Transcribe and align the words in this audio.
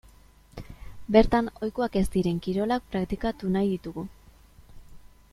Bertan 1.15 1.49
ohikoak 1.65 1.97
ez 2.01 2.03
diren 2.15 2.39
kirolak 2.47 2.87
praktikatu 2.95 3.51
nahi 3.57 3.69
ditugu. 3.75 4.07